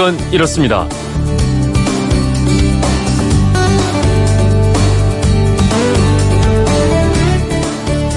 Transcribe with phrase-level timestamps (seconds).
[0.00, 0.88] 그건 이렇습니다.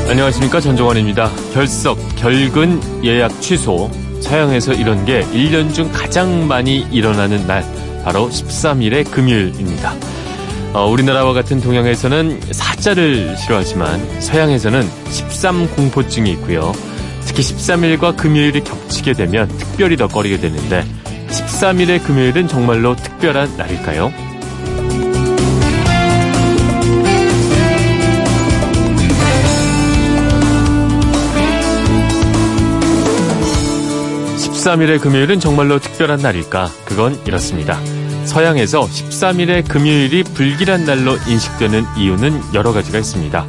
[0.10, 1.30] 안녕하십니까 전종환입니다.
[1.54, 7.66] 결석, 결근, 예약 취소, 서양에서 이런 게 1년 중 가장 많이 일어나는 날
[8.06, 9.94] 바로 13일의 금요일입니다.
[10.72, 16.72] 어, 우리나라와 같은 동양에서는 사자를 싫어하지만 서양에서는 13공포증이 있고요.
[17.26, 20.86] 특히 13일과 금요일이 겹치게 되면 특별히 더 꺼리게 되는데
[21.34, 24.14] 13일의 금요일은 정말로 특별한 날일까요?
[34.38, 36.70] 13일의 금요일은 정말로 특별한 날일까?
[36.86, 37.80] 그건 이렇습니다.
[38.26, 43.46] 서양에서 13일의 금요일이 불길한 날로 인식되는 이유는 여러 가지가 있습니다.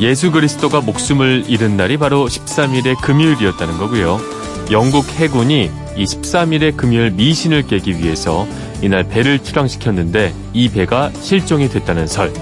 [0.00, 4.43] 예수 그리스도가 목숨을 잃은 날이 바로 13일의 금요일이었다는 거고요.
[4.70, 8.46] 영국 해군이 이 13일의 금요일 미신을 깨기 위해서
[8.82, 12.32] 이날 배를 출항시켰는데 이 배가 실종이 됐다는 설.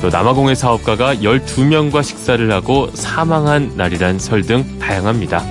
[0.00, 5.44] 또 남아공의 사업가가 12명과 식사를 하고 사망한 날이란 설 등 다양합니다.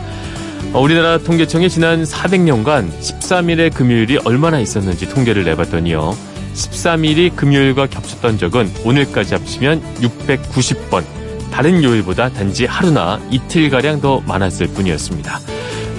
[0.74, 6.16] 어, 우리나라 통계청이 지난 400년간 13일의 금요일이 얼마나 있었는지 통계를 내봤더니요.
[6.54, 11.04] 13일이 금요일과 겹쳤던 적은 오늘까지 합치면 690번.
[11.52, 15.40] 다른 요일보다 단지 하루나 이틀가량 더 많았을 뿐이었습니다.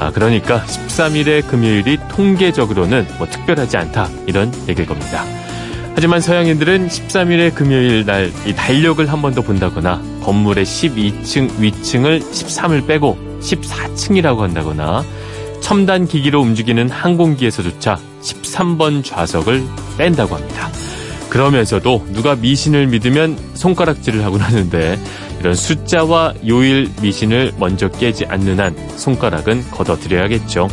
[0.01, 4.09] 아, 그러니까 13일의 금요일이 통계적으로는 뭐 특별하지 않다.
[4.27, 5.25] 이런 얘기일 겁니다.
[5.95, 12.87] 하지만 서양인들은 13일의 금요일 날 이 달력을 한 번 더 본다거나 건물의 12층 위층을 13을
[12.87, 15.03] 빼고 14층이라고 한다거나
[15.61, 19.65] 첨단 기기로 움직이는 항공기에서조차 13번 좌석을
[19.99, 20.69] 뺀다고 합니다.
[21.31, 24.99] 그러면서도 누가 미신을 믿으면 손가락질을 하곤 하는데
[25.41, 30.69] 이런 숫자와 요일 미신을 먼저 깨지 않는 한 손가락은 걷어들여야겠죠.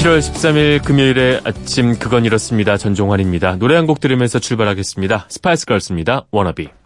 [0.00, 2.78] 7월 13일 금요일의 아침 그건 이렇습니다.
[2.78, 3.56] 전종환입니다.
[3.56, 5.26] 노래 한 곡 들으면서 출발하겠습니다.
[5.28, 6.24] Spice Girls입니다.
[6.30, 6.79] Wannabe.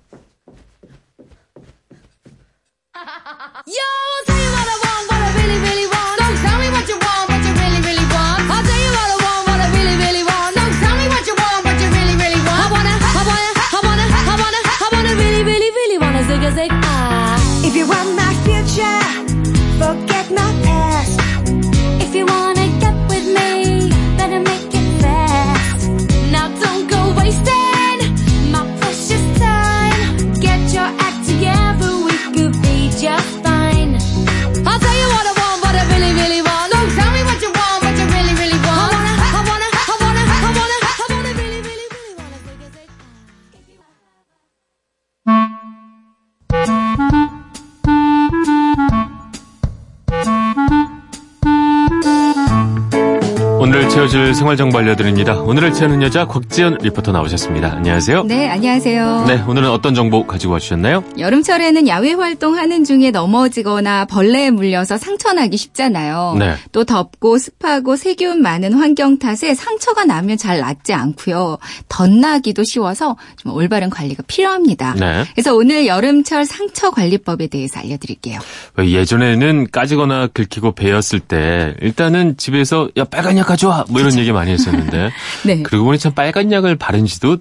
[53.75, 55.35] 채워줄 생활정보 알려드립니다.
[55.41, 57.73] 오늘을 채우는 여자 곽지연 리포터 나오셨습니다.
[57.73, 58.23] 안녕하세요.
[58.23, 59.25] 네, 안녕하세요.
[59.27, 61.03] 네, 오늘은 어떤 정보 가지고 와주셨나요?
[61.19, 66.37] 여름철에는 야외 활동하는 중에 넘어지거나 벌레에 물려서 상처나기 쉽잖아요.
[66.39, 66.55] 네.
[66.71, 71.59] 또 덥고 습하고 세균 많은 환경 탓에 상처가 나면 잘 낫지 않고요.
[71.89, 74.95] 덧나기도 쉬워서 좀 올바른 관리가 필요합니다.
[74.95, 75.25] 네.
[75.35, 78.39] 그래서 오늘 여름철 상처 관리법에 대해서 알려드릴게요.
[78.79, 84.50] 예전에는 까지거나 긁히고 베었을 때 일단은 집에서 야 빨간 약 가져 와뭐 이런 얘기 많이
[84.52, 85.10] 했었는데.
[85.44, 85.62] 네.
[85.62, 87.36] 그리고 보니 참 빨간 약을 바른 지도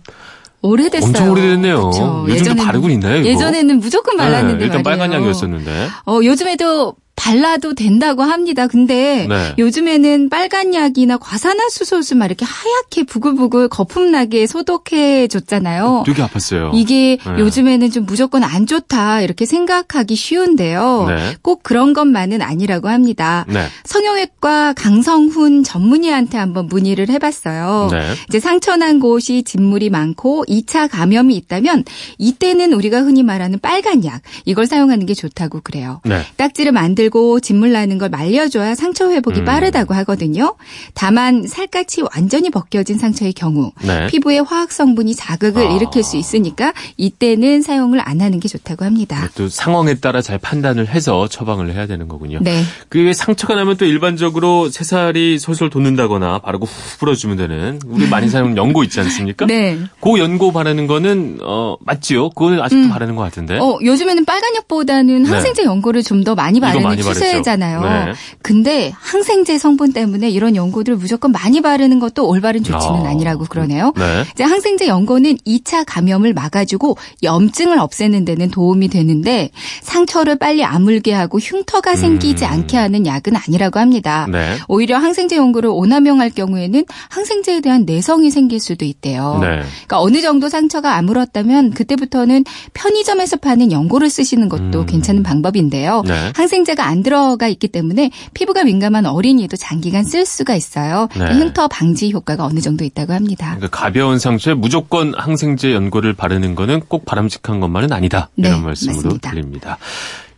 [0.62, 1.08] 오래됐어요.
[1.10, 1.90] 엄청 오래됐네요.
[1.90, 2.26] 그쵸.
[2.28, 3.18] 요즘도 예전에는, 바르고 있나요?
[3.18, 3.30] 이거?
[3.30, 4.84] 예전에는 무조건 발랐는데 네, 일단 말이에요.
[4.84, 5.88] 빨간 약이었었는데.
[6.08, 8.68] 어, 요즘에도 발라도 된다고 합니다.
[8.68, 9.54] 근데 네.
[9.58, 16.04] 요즘에는 빨간 약이나 과산화수소를 막 이렇게 하얗게 부글부글 거품 나게 소독해 줬잖아요.
[16.06, 16.72] 되게 아팠어요.
[16.74, 17.40] 이게 네.
[17.40, 21.06] 요즘에는 좀 무조건 안 좋다 이렇게 생각하기 쉬운데요.
[21.08, 21.36] 네.
[21.42, 23.46] 꼭 그런 것만은 아니라고 합니다.
[23.48, 23.68] 네.
[23.86, 27.90] 성형외과 강성훈 전문의한테 한번 문의를 해봤어요.
[27.92, 28.14] 네.
[28.28, 31.86] 이제 상처난 곳이 진물이 많고 2차 감염이 있다면
[32.18, 36.02] 이때는 우리가 흔히 말하는 빨간 약 이걸 사용하는 게 좋다고 그래요.
[36.06, 36.22] 네.
[36.38, 39.46] 딱지를 만들 들고 진물 나는 걸 말려줘야 상처 회복이 음.
[39.46, 40.56] 빠르다고 하거든요.
[40.94, 44.08] 다만 살갗이 완전히 벗겨진 상처의 경우 네.
[44.08, 45.72] 피부에 화학 성분이 자극을 아.
[45.76, 49.30] 일으킬 수 있으니까 이때는 사용을 안 하는 게 좋다고 합니다.
[49.36, 52.40] 또 상황에 따라 잘 판단을 해서 처방을 해야 되는 거군요.
[52.42, 52.64] 네.
[52.90, 58.58] 그게 상처가 나면 또 일반적으로 새살이 솔솔 돋는다거나 바르고 후 불어주면 되는 우리 많이 사용하는
[58.58, 59.46] 연고 있지 않습니까?
[59.48, 59.78] 네.
[60.00, 62.30] 그 연고 바르는 거는 어 맞지요?
[62.30, 62.90] 그건 아직도 음.
[62.90, 63.58] 바르는 것 같은데.
[63.60, 65.30] 어 요즘에는 빨간 약보다는 네.
[65.30, 67.82] 항생제 연고를 좀 더 많이 바르는 굉장히 추세잖아요.
[67.82, 68.14] 네.
[68.42, 73.14] 근데 항생제 성분 때문에 이런 연고들 무조건 많이 바르는 것도 올바른 조치는 아.
[73.14, 73.94] 니라고 그러네요.
[73.96, 74.24] 네.
[74.34, 79.50] 이제 항생제 연고는 2차 감염을 막아주고 염증을 없애는 데는 도움이 되는데
[79.82, 82.52] 상처를 빨리 아물게 하고 흉터가 생기지 음.
[82.52, 84.28] 않게 하는 약은 아니라고 합니다.
[84.32, 84.58] 네.
[84.68, 89.40] 오히려 항생제 연고를 오남용할 경우에는 항생제에 대한 내성이 생길 수도 있대요.
[89.42, 89.48] 네.
[89.48, 92.44] 그러니까 어느 정도 상처가 아물었다면 그때부터는
[92.74, 94.86] 편의점에서 파는 연고를 쓰시는 것도 음.
[94.86, 96.04] 괜찮은 방법인데요.
[96.06, 96.32] 네.
[96.36, 101.08] 항생제가 안 들어가 있기 때문에 피부가 민감한 어린이도 장기간 쓸 수가 있어요.
[101.18, 101.26] 네.
[101.40, 103.56] 흉터 방지 효과가 어느 정도 있다고 합니다.
[103.56, 108.30] 그러니까 가벼운 상처에 무조건 항생제 연고를 바르는 거는 꼭 바람직한 것만은 아니다.
[108.36, 109.30] 이런 네, 말씀으로 맞습니다.
[109.32, 109.78] 들립니다.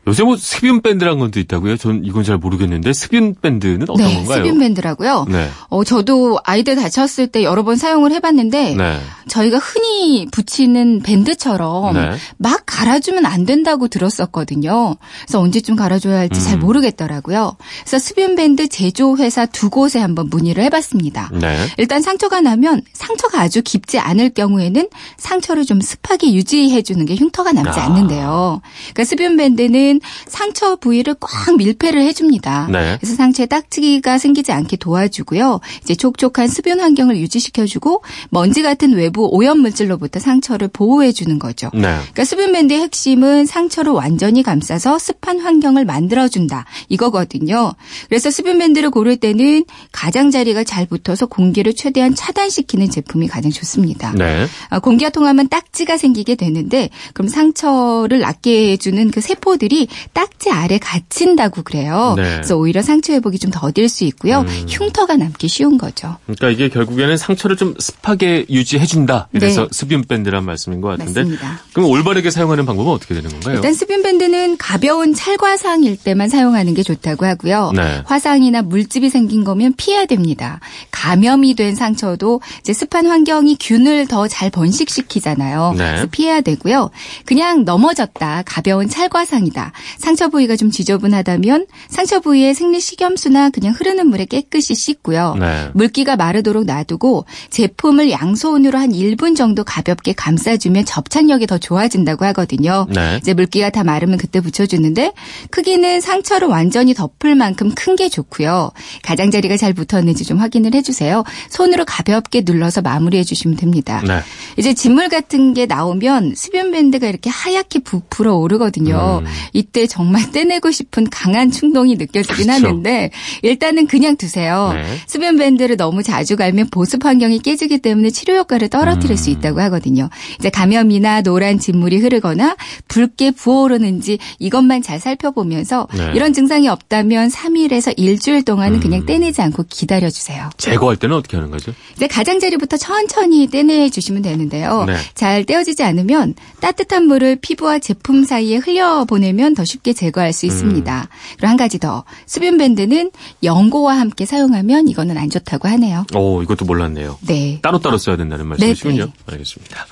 [0.07, 1.77] 요새 뭐 습윤 밴드라는 것도 있다고요?
[1.77, 4.43] 전 이건 잘 모르겠는데 습윤 밴드는 어떤 네, 건가요?
[4.43, 5.25] 습윤 밴드라고요.
[5.29, 5.49] 네.
[5.69, 8.99] 어 저도 아이들 다쳤을 때 여러 번 사용을 해봤는데 네.
[9.27, 12.11] 저희가 흔히 붙이는 밴드처럼 네.
[12.37, 14.95] 막 갈아주면 안 된다고 들었었거든요.
[15.23, 16.45] 그래서 언제쯤 갈아줘야 할지 음.
[16.45, 17.55] 잘 모르겠더라고요.
[17.83, 21.31] 그래서 습윤 밴드 제조 회사 두 곳에 한번 문의를 해봤습니다.
[21.33, 21.57] 네.
[21.77, 24.87] 일단 상처가 나면 상처가 아주 깊지 않을 경우에는
[25.17, 27.85] 상처를 좀 습하게 유지해주는 게 흉터가 남지 아.
[27.85, 28.61] 않는데요.
[28.93, 32.67] 그러니까 습윤 밴드는 경우에는 상처 부위를 꽉 밀폐를 해줍니다.
[32.71, 32.97] 네.
[32.99, 35.59] 그래서 상처에 딱지가 생기지 않게 도와주고요.
[35.83, 41.69] 이제 촉촉한 수변 환경을 유지시켜주고 먼지 같은 외부 오염 물질로부터 상처를 보호해주는 거죠.
[41.73, 41.81] 네.
[41.81, 47.73] 그러니까 수변 밴드의 핵심은 상처를 완전히 감싸서 습한 환경을 만들어준다 이거거든요.
[48.09, 54.11] 그래서 수변 밴드를 고를 때는 가장자리가 잘 붙어서 공기를 최대한 차단시키는 제품이 가장 좋습니다.
[54.13, 54.45] 네.
[54.69, 61.63] 아, 공기가 통하면 딱지가 생기게 되는데 그럼 상처를 낫게 해주는 그 세포들이 딱지 아래 갇힌다고
[61.63, 62.13] 그래요.
[62.17, 62.23] 네.
[62.23, 64.41] 그래서 오히려 상처 회복이 좀 더딜 수 있고요.
[64.41, 64.65] 음.
[64.69, 66.17] 흉터가 남기 쉬운 거죠.
[66.25, 69.29] 그러니까 이게 결국에는 상처를 좀 습하게 유지해준다.
[69.31, 69.67] 그래서 네.
[69.71, 71.21] 습윤 밴드란 말씀인 것 같은데.
[71.21, 71.59] 맞습니다.
[71.73, 73.55] 그럼 올바르게 사용하는 방법은 어떻게 되는 건가요?
[73.55, 77.71] 일단 습윤 밴드는 가벼운 찰과상일 때만 사용하는 게 좋다고 하고요.
[77.75, 78.01] 네.
[78.05, 80.59] 화상이나 물집이 생긴 거면 피해야 됩니다.
[80.91, 85.73] 감염이 된 상처도 이제 습한 환경이 균을 더 잘 번식시키잖아요.
[85.77, 85.85] 네.
[85.91, 86.89] 그래서 피해야 되고요.
[87.25, 88.43] 그냥 넘어졌다.
[88.45, 89.71] 가벼운 찰과상이다.
[89.97, 95.35] 상처 부위가 좀 지저분하다면 상처 부위에 생리 식염수나 그냥 흐르는 물에 깨끗이 씻고요.
[95.39, 95.69] 네.
[95.73, 102.85] 물기가 마르도록 놔두고 제품을 양손으로 한 1분 정도 가볍게 감싸주면 접착력이 더 좋아진다고 하거든요.
[102.93, 103.17] 네.
[103.19, 105.13] 이제 물기가 다 마르면 그때 붙여주는데
[105.49, 108.71] 크기는 상처를 완전히 덮을 만큼 큰 게 좋고요.
[109.03, 111.23] 가장자리가 잘 붙었는지 좀 확인을 해주세요.
[111.49, 114.01] 손으로 가볍게 눌러서 마무리해 주시면 됩니다.
[114.05, 114.19] 네.
[114.57, 119.21] 이제 진물 같은 게 나오면 수변 밴드가 이렇게 하얗게 부풀어 오르거든요.
[119.23, 119.27] 음.
[119.53, 122.67] 이때 정말 떼내고 싶은 강한 충동이 느껴지긴 그렇죠.
[122.67, 124.71] 하는데 일단은 그냥 두세요.
[124.73, 124.85] 네.
[125.07, 129.15] 수면 밴드를 너무 자주 갈면 보습 환경이 깨지기 때문에 치료 효과를 떨어뜨릴 음.
[129.17, 130.09] 수 있다고 하거든요.
[130.39, 132.55] 이제 감염이나 노란 진물이 흐르거나
[132.87, 136.11] 붉게 부어오르는지 이것만 잘 살펴보면서 네.
[136.15, 138.79] 이런 증상이 없다면 3일에서 일주일 동안은 음.
[138.79, 140.49] 그냥 떼내지 않고 기다려 주세요.
[140.57, 141.73] 제거할 때는 어떻게 하는 거죠?
[141.95, 144.85] 이제 가장자리부터 천천히 떼내 주시면 되는데요.
[144.85, 144.95] 네.
[145.13, 151.01] 잘 떼어지지 않으면 따뜻한 물을 피부와 제품 사이에 흘려 보내면 더 쉽게 제거할 수 있습니다.
[151.01, 151.07] 음.
[151.37, 153.11] 그리고 한 가지 더 수분 밴드는
[153.43, 156.05] 연고와 함께 사용하면 이거는 안 좋다고 하네요.
[156.13, 157.17] 오, 이것도 몰랐네요.
[157.21, 157.59] 네.
[157.61, 158.97] 따로따로 써야 된다는 말씀이시군요.
[158.97, 159.13] 네네.
[159.31, 159.85] 알겠습니다.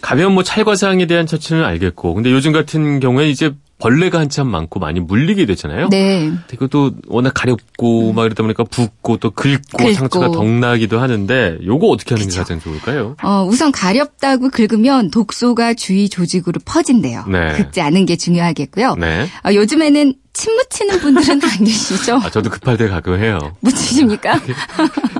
[0.00, 5.00] 가벼운 뭐 찰과사항에 대한 처치는 알겠고, 근데 요즘 같은 경우에 이제 벌레가 한참 많고 많이
[5.00, 5.88] 물리게 되잖아요.
[5.90, 6.32] 네.
[6.48, 8.14] 그것도 워낙 가렵고 음.
[8.14, 9.92] 막 이러다 보니까 붓고 또 긁고, 긁고.
[9.92, 12.36] 상처가 덕나기도 하는데 요거 어떻게 하는 그쵸.
[12.36, 13.16] 게 가장 좋을까요?
[13.22, 17.26] 어, 우선 가렵다고 긁으면 독소가 주위 조직으로 퍼진대요.
[17.28, 17.52] 네.
[17.52, 18.94] 긁지 않은 게 중요하겠고요.
[18.94, 19.26] 네.
[19.44, 22.16] 어, 요즘에는 침 묻히는 분들은 안 계시죠?
[22.16, 23.38] 아, 저도 급할 때 가끔 해요.
[23.60, 24.38] 묻히십니까?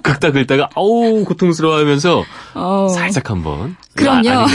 [0.03, 2.89] 긁다 긁다가 아우 고통스러워하면서 어...
[2.95, 3.77] 살짝 한번.
[3.95, 4.29] 그럼요.
[4.29, 4.47] 아,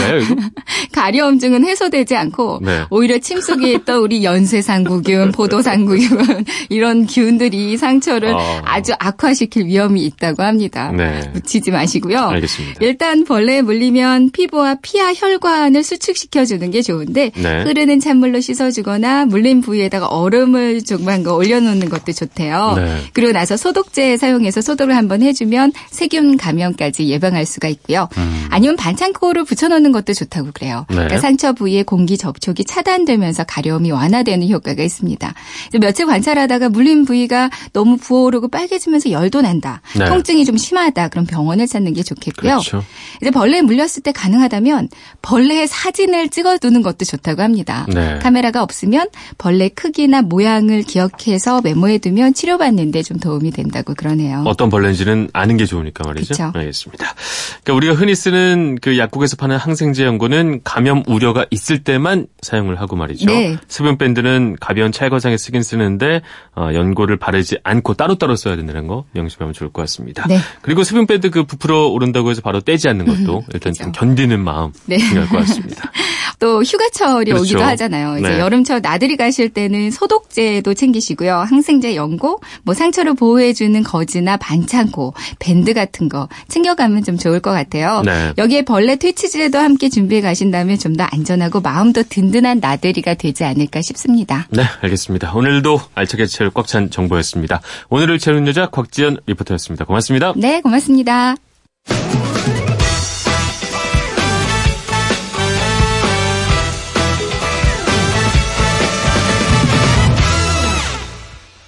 [0.94, 2.84] 가려움증은 해소되지 않고 네.
[2.90, 8.62] 오히려 침 속에 있던 우리 연쇄상구균, 포도상구균 이런 균들이 상처를 어...
[8.64, 10.92] 아주 악화시킬 위험이 있다고 합니다.
[10.92, 11.28] 네.
[11.32, 12.20] 묻히지 마시고요.
[12.20, 12.78] 알겠습니다.
[12.84, 17.64] 일단 벌레에 물리면 피부와 피하 혈관을 수축시켜 주는 게 좋은데 네.
[17.64, 22.74] 흐르는 찬물로 씻어주거나 물린 부위에다가 얼음 얼음을 조그만 거 올려놓는 것도 좋대요.
[22.76, 23.00] 네.
[23.12, 28.08] 그리고 나서 소독제 사용해서 소독을 한번 해주면 세균 감염까지 예방할 수가 있고요.
[28.16, 28.46] 음.
[28.50, 30.86] 아니면 반창고를 붙여놓는 것도 좋다고 그래요.
[30.88, 30.96] 네.
[30.96, 35.34] 그러니까 상처 부위에 공기 접촉이 차단되면서 가려움이 완화되는 효과가 있습니다.
[35.80, 39.80] 며칠 관찰하다가 물린 부위가 너무 부어오르고 빨개지면서 열도 난다.
[39.96, 40.04] 네.
[40.04, 41.08] 통증이 좀 심하다.
[41.08, 42.52] 그럼 병원을 찾는 게 좋겠고요.
[42.52, 42.84] 그렇죠.
[43.20, 44.88] 이제 벌레에 물렸을 때 가능하다면
[45.22, 47.86] 벌레의 사진을 찍어두는 것도 좋다고 합니다.
[47.88, 48.18] 네.
[48.20, 54.42] 카메라가 없으면 벌레 크기나 모양 모양을 기억해서 메모해두면 치료받는데 좀 도움이 된다고 그러네요.
[54.46, 56.34] 어떤 벌레인지는 아는 게 좋으니까 말이죠.
[56.34, 56.52] 그쵸?
[56.54, 57.14] 알겠습니다.
[57.62, 62.80] 그러니까 우리가 흔히 쓰는 그 약국에 약국에서 파는 항생제 연고는 감염 우려가 있을 때만 사용을
[62.80, 63.26] 하고 말이죠.
[63.26, 63.56] 네.
[63.68, 66.22] 수분 밴드는 가벼운 찰거장에 쓰긴 쓰는데
[66.56, 70.26] 어, 연고를 바르지 않고 따로따로 써야 된다는 거 명심하면 좋을 것 같습니다.
[70.28, 70.38] 네.
[70.60, 73.84] 그리고 수분 밴드 그 부풀어 오른다고 해서 바로 떼지 않는 것도 음, 일단 그렇죠.
[73.84, 74.98] 좀 견디는 마음 네.
[74.98, 75.90] 중요할 것 같습니다.
[76.38, 77.42] 또 휴가철이 그렇죠.
[77.42, 78.18] 오기도 하잖아요.
[78.18, 78.40] 이제 네.
[78.40, 81.36] 여름철 나들이 가실 때는 소독 제도 챙기시고요.
[81.36, 88.02] 항생제 연고, 뭐 상처를 보호해주는 거즈나 반창고, 밴드 같은 거 챙겨가면 좀 좋을 것 같아요.
[88.04, 88.32] 네.
[88.38, 94.46] 여기에 벌레 퇴치제도 함께 준비해 가신다면 좀 더 안전하고 마음도 든든한 나들이가 되지 않을까 싶습니다.
[94.50, 95.32] 네, 알겠습니다.
[95.34, 97.60] 오늘도 알차게 채울 꽉 찬 정보였습니다.
[97.88, 99.84] 오늘을 채우는 여자 곽지연 리포터였습니다.
[99.86, 100.32] 고맙습니다.
[100.36, 101.34] 네, 고맙습니다.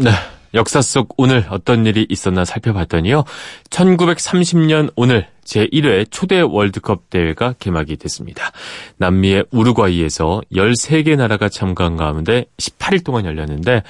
[0.05, 0.11] 네.
[0.53, 3.25] 역사 속 오늘 어떤 일이 있었나 살펴봤더니요.
[3.71, 8.53] 1930년 오늘 제1회 초대 월드컵 대회가 개막이 됐습니다.
[8.99, 13.83] 남미의 우루과이에서 13개 나라가 참가한 가운데 18일 동안 열렸는데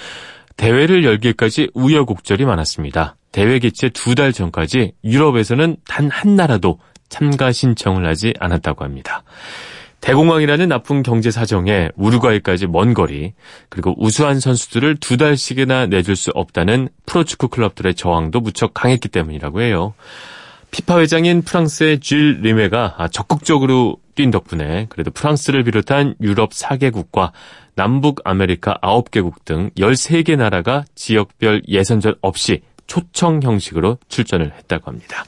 [0.57, 3.17] 대회를 열기까지 우여곡절이 많았습니다.
[3.33, 6.79] 대회 개최 두 달 전까지 유럽에서는 단 한 나라도
[7.11, 9.23] 참가 신청을 하지 않았다고 합니다.
[10.05, 13.33] 대공황이라는 나쁜 경제 사정에 우루과이까지 먼 거리,
[13.71, 19.95] 그리고 우수한 선수들을 두 달씩이나 내줄 수 없다는 프로축구 클럽들의 저항도 무척 강했기 때문이라고 해요.
[20.71, 27.31] 피파 회장인 프랑스의 줄 리메가 적극적으로 뛴 덕분에 그래도 프랑스를 비롯한 유럽 4개국과
[27.75, 35.25] 남북 아메리카 9개국 등 13개 나라가 지역별 예선전 없이 초청 형식으로 출전을 했다고 합니다.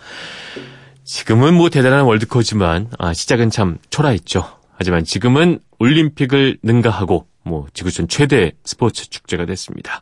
[1.05, 4.56] 지금은 뭐 대단한 월드컵이지만 아, 시작은 참 초라했죠.
[4.77, 10.01] 하지만 지금은 올림픽을 능가하고 뭐 지구촌 최대 스포츠 축제가 됐습니다.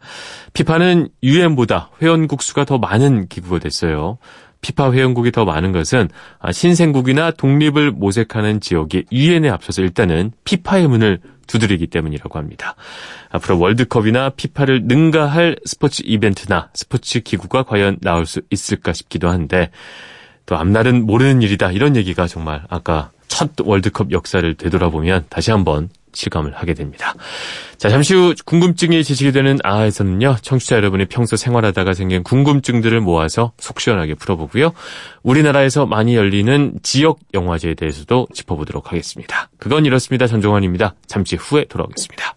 [0.54, 4.19] 피파는 유엔보다 회원국 수가 더 많은 기구가 됐어요.
[4.62, 6.09] 피파 회원국이 더 많은 것은
[6.50, 12.75] 신생국이나 독립을 모색하는 지역이 유엔에 앞서서 일단은 피파의 문을 두드리기 때문이라고 합니다.
[13.31, 19.71] 앞으로 월드컵이나 피파를 능가할 스포츠 이벤트나 스포츠 기구가 과연 나올 수 있을까 싶기도 한데
[20.47, 26.54] 또 앞날은 모르는 일이다 이런 얘기가 정말 아까 첫 월드컵 역사를 되돌아보면 다시 한번 실감을
[26.54, 27.14] 하게 됩니다.
[27.76, 33.80] 자, 잠시 후 궁금증이 지식이 되는 아에서는요, 청취자 여러분이 평소 생활하다가 생긴 궁금증들을 모아서 속
[33.80, 34.72] 시원하게 풀어보고요.
[35.24, 39.48] 우리나라에서 많이 열리는 지역 영화제에 대해서도 짚어보도록 하겠습니다.
[39.58, 40.28] 그건 이렇습니다.
[40.28, 40.94] 전종환입니다.
[41.08, 42.36] 잠시 후에 돌아오겠습니다.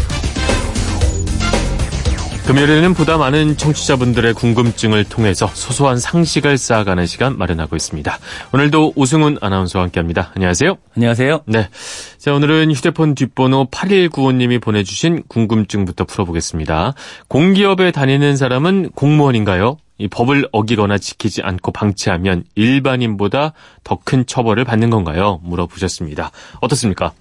[2.51, 8.19] 금요일에는 보다 많은 청취자분들의 궁금증을 통해서 소소한 상식을 쌓아가는 시간 마련하고 있습니다.
[8.51, 10.33] 오늘도 오승훈 아나운서와 함께합니다.
[10.35, 10.75] 안녕하세요.
[10.97, 11.43] 안녕하세요.
[11.45, 11.69] 네.
[12.17, 16.93] 자, 오늘은 휴대폰 뒷번호 8195님이 보내주신 궁금증부터 풀어보겠습니다.
[17.29, 19.77] 공기업에 다니는 사람은 공무원인가요?
[19.97, 23.53] 이 법을 어기거나 지키지 않고 방치하면 일반인보다
[23.85, 25.39] 더 큰 처벌을 받는 건가요?
[25.43, 26.31] 물어보셨습니다.
[26.59, 27.13] 어떻습니까?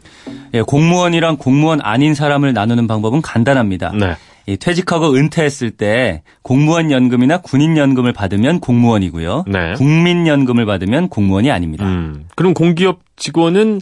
[0.55, 3.93] 예, 공무원이랑 공무원 아닌 사람을 나누는 방법은 간단합니다.
[3.95, 4.17] 네.
[4.59, 9.45] 퇴직하고 은퇴했을 때 공무원 연금이나 군인 연금을 받으면 공무원이고요.
[9.47, 9.75] 네.
[9.75, 11.87] 국민 연금을 받으면 공무원이 아닙니다.
[11.87, 13.81] 음, 그럼 공기업 직원은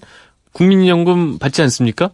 [0.52, 2.10] 국민연금 받지 않습니까?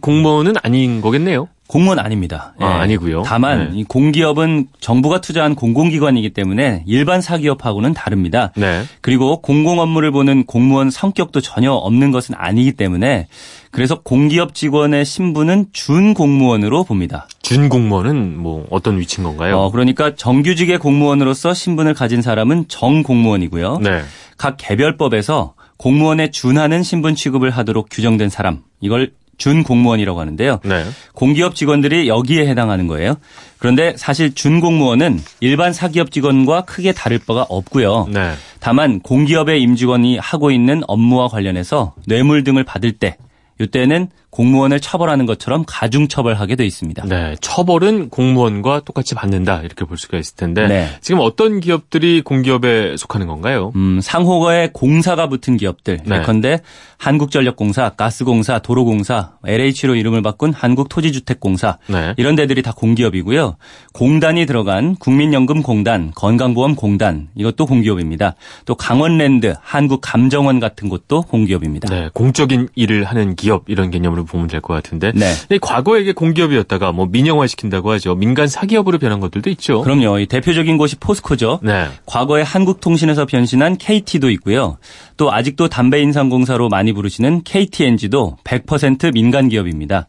[0.00, 1.48] 공무원은 아닌 거겠네요.
[1.68, 2.54] 공무원 아닙니다.
[2.58, 2.80] 아, 예.
[2.80, 3.22] 아니고요.
[3.24, 3.84] 다만 네.
[3.86, 8.52] 공기업은 정부가 투자한 공공기관이기 때문에 일반 사기업하고는 다릅니다.
[8.56, 8.84] 네.
[9.02, 13.28] 그리고 공공 업무를 보는 공무원 성격도 전혀 없는 것은 아니기 때문에
[13.70, 17.28] 그래서 공기업 직원의 신분은 준공무원으로 봅니다.
[17.42, 19.58] 준공무원은 뭐 어떤 위치인 건가요?
[19.58, 23.80] 어, 그러니까 정규직의 공무원으로서 신분을 가진 사람은 정공무원이고요.
[23.82, 24.00] 네.
[24.38, 30.60] 각 개별법에서 공무원에 준하는 신분 취급을 하도록 규정된 사람 이걸 준 공무원이라고 하는데요.
[30.64, 30.84] 네.
[31.14, 33.14] 공기업 직원들이 여기에 해당하는 거예요.
[33.58, 38.08] 그런데 사실 준 공무원은 일반 사기업 직원과 크게 다를 바가 없고요.
[38.12, 38.32] 네.
[38.60, 43.16] 다만 공기업의 임직원이 하고 있는 업무와 관련해서 뇌물 등을 받을 때
[43.60, 47.04] 이때는 공무원을 처벌하는 것처럼 가중 처벌하게 돼 있습니다.
[47.06, 50.88] 네, 처벌은 공무원과 똑같이 받는다 이렇게 볼 수가 있을 텐데 네.
[51.00, 53.72] 지금 어떤 기업들이 공기업에 속하는 건가요?
[53.76, 56.00] 음, 상호가에 공사가 붙은 기업들.
[56.04, 56.18] 네.
[56.18, 56.60] 예컨대
[56.98, 62.14] 한국전력공사, 가스공사, 도로공사, LH로 이름을 바꾼 한국토지주택공사 네.
[62.16, 63.56] 이런 데들이 다 공기업이고요.
[63.94, 68.34] 공단이 들어간 국민연금공단, 건강보험공단 이것도 공기업입니다.
[68.66, 71.88] 또 강원랜드, 한국감정원 같은 곳도 공기업입니다.
[71.88, 75.12] 네, 공적인 일을 하는 기업 이런 개념으로 보면 될 것 같은데.
[75.14, 75.58] 네.
[75.60, 78.14] 과거에 이게 공기업이었다가 뭐 민영화 시킨다고 하죠.
[78.14, 79.82] 민간 사기업으로 변한 것들도 있죠.
[79.82, 80.18] 그럼요.
[80.18, 81.60] 이 대표적인 곳이 포스코죠.
[81.62, 81.86] 네.
[82.06, 84.78] 과거에 한국통신에서 변신한 KT도 있고요.
[85.16, 90.08] 또 아직도 담배인상공사로 많이 부르시는 KTNG도 100% 민간 기업입니다.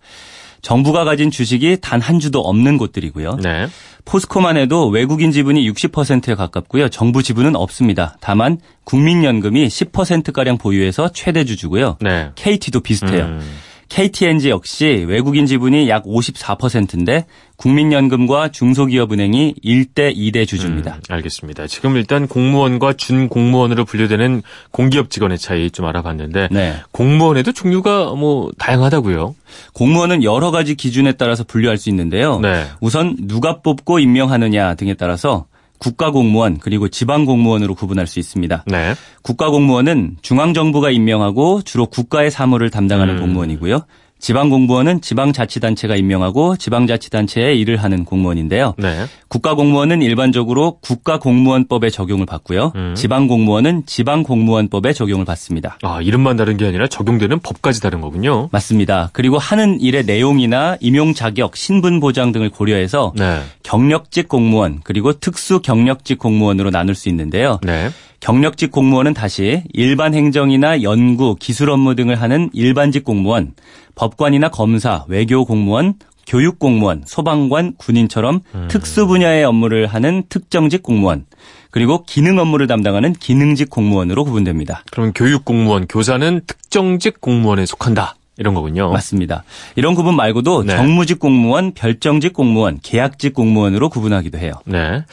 [0.61, 3.37] 정부가 가진 주식이 단 한 주도 없는 곳들이고요.
[3.43, 3.67] 네.
[4.03, 6.89] 포스코만 해도 외국인 지분이 60%에 가깝고요.
[6.89, 8.17] 정부 지분은 없습니다.
[8.19, 11.97] 다만 국민연금이 10%가량 보유해서 최대 주주고요.
[12.01, 12.31] 네.
[12.35, 13.23] KT도 비슷해요.
[13.25, 13.41] 음.
[13.89, 17.25] KTNG 역시 외국인 지분이 약 54%인데
[17.58, 20.96] 국민연금과 중소기업은행이 1대 2대 주주입니다.
[20.96, 21.67] 음, 알겠습니다.
[21.67, 26.75] 지금 일단 공무원과 준공무원으로 분류되는 공기업 직원의 차이 좀 알아봤는데 네.
[26.91, 29.36] 공무원에도 종류가 뭐 다양하다고요?
[29.74, 32.39] 공무원은 여러 가지 기준에 따라서 분류할 수 있는데요.
[32.39, 32.65] 네.
[32.79, 35.46] 우선 누가 뽑고 임명하느냐 등에 따라서
[35.79, 38.65] 국가공무원 그리고 지방공무원으로 구분할 수 있습니다.
[38.67, 38.93] 네.
[39.24, 43.21] 국가공무원은 중앙정부가 임명하고 주로 국가의 사무를 담당하는 음.
[43.21, 43.86] 공무원이고요.
[44.19, 48.75] 지방공무원은 지방자치단체가 임명하고 지방자치단체에 일을 하는 공무원인데요.
[48.77, 49.05] 네.
[49.29, 52.73] 국가공무원은 일반적으로 국가공무원법에 적용을 받고요.
[52.75, 52.95] 음.
[52.95, 55.77] 지방공무원은 지방공무원법에 적용을 받습니다.
[55.81, 58.49] 아, 이름만 다른 게 아니라 적용되는 법까지 다른 거군요.
[58.51, 59.09] 맞습니다.
[59.13, 63.41] 그리고 하는 일의 내용이나 임용 자격, 신분 보장 등을 고려해서 네.
[63.63, 67.59] 경력직 공무원 그리고 특수 경력직 공무원으로 나눌 수 있는데요.
[67.63, 67.89] 네.
[68.19, 73.53] 경력직 공무원은 다시 일반 행정이나 연구, 기술 업무 등을 하는 일반직 공무원,
[73.95, 75.95] 법관이나 검사, 외교 공무원,
[76.27, 78.67] 교육 공무원, 소방관, 군인처럼 음.
[78.69, 81.25] 특수 분야의 업무를 하는 특정직 공무원,
[81.71, 84.83] 그리고 기능 업무를 담당하는 기능직 공무원으로 구분됩니다.
[84.91, 88.15] 그럼 교육 공무원, 교사는 특정직 공무원에 속한다.
[88.39, 88.89] 이런 거군요.
[88.91, 89.43] 맞습니다.
[89.75, 90.75] 이런 구분 말고도 네.
[90.75, 94.53] 정무직 공무원, 별정직 공무원, 계약직 공무원으로 구분하기도 해요.
[94.65, 95.03] 네.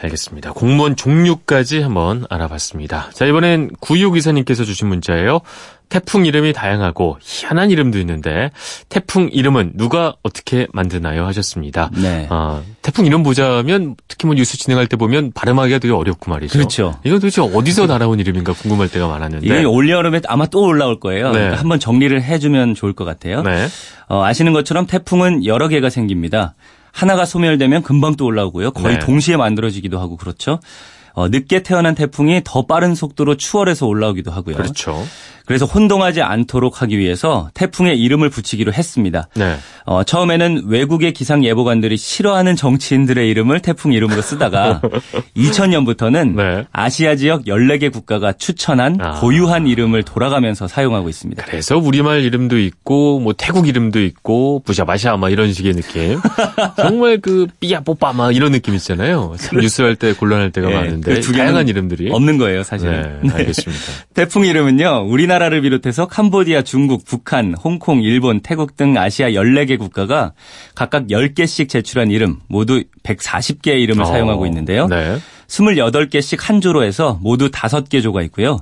[0.00, 0.52] 알겠습니다.
[0.52, 3.10] 공무원 종류까지 한번 알아봤습니다.
[3.12, 5.40] 자, 이번엔 구육이사님께서 주신 문자예요.
[5.88, 8.50] 태풍 이름이 다양하고 희한한 이름도 있는데
[8.88, 11.90] 태풍 이름은 누가 어떻게 만드나요 하셨습니다.
[11.92, 12.26] 네.
[12.30, 16.58] 어, 태풍 이름 보자면 특히 뭐 뉴스 진행할 때 보면 발음하기가 되게 어렵고 말이죠.
[16.58, 16.98] 그렇죠.
[17.04, 19.62] 이건 도대체 어디서 날아온 이름인가 궁금할 때가 많았는데.
[19.62, 21.28] 이 올여름에 아마 또 올라올 거예요.
[21.28, 21.32] 네.
[21.32, 23.42] 그러니까 한번 정리를 해주면 좋을 것 같아요.
[23.42, 23.66] 네.
[24.08, 26.54] 어, 아시는 것처럼 태풍은 여러 개가 생깁니다.
[26.92, 28.70] 하나가 소멸되면 금방 또 올라오고요.
[28.70, 29.04] 거의 네.
[29.04, 30.60] 동시에 만들어지기도 하고 그렇죠.
[31.12, 34.56] 어, 늦게 태어난 태풍이 더 빠른 속도로 추월해서 올라오기도 하고요.
[34.56, 35.04] 그렇죠.
[35.46, 39.28] 그래서 혼동하지 않도록 하기 위해서 태풍의 이름을 붙이기로 했습니다.
[39.34, 39.56] 네.
[39.84, 44.80] 어, 처음에는 외국의 기상 예보관들이 싫어하는 정치인들의 이름을 태풍 이름으로 쓰다가
[45.36, 46.64] 2000년부터는 네.
[46.72, 49.20] 아시아 지역 14개 국가가 추천한 아.
[49.20, 51.44] 고유한 이름을 돌아가면서 사용하고 있습니다.
[51.46, 56.18] 그래서 우리말 이름도 있고 뭐 태국 이름도 있고 부샤바샤 막 이런 식의 느낌.
[56.76, 59.34] 정말 그 삐야 뽀빠 막 이런 느낌 있잖아요.
[59.38, 60.74] 참 뉴스 할 때 곤란할 때가 네.
[60.74, 63.20] 많은데 그 다양한 이름들이 없는 거예요, 사실은.
[63.22, 63.82] 네, 알겠습니다.
[64.14, 65.06] 태풍 이름은요.
[65.08, 70.32] 우리나라 우리나라를 비롯해서 캄보디아, 중국, 북한, 홍콩, 일본, 태국 등 아시아 14개 국가가
[70.74, 74.86] 각각 10개씩 제출한 이름 모두 140개의 이름을 어, 사용하고 있는데요.
[74.86, 75.18] 네.
[75.48, 78.58] 28개씩 한 조로 해서 모두 5개 조가 있고요.